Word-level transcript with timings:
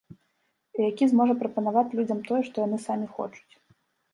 І 0.77 0.87
які 0.91 1.07
зможа 1.11 1.35
прапанаваць 1.43 1.95
людзям 1.99 2.25
тое, 2.31 2.41
што 2.49 2.55
яны 2.67 2.77
самі 2.87 3.07
хочуць. 3.19 3.53